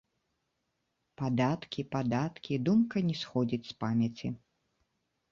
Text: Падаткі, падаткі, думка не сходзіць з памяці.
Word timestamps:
Падаткі, 1.21 1.83
падаткі, 1.95 2.57
думка 2.69 3.03
не 3.09 3.15
сходзіць 3.23 3.67
з 3.73 3.77
памяці. 3.83 4.27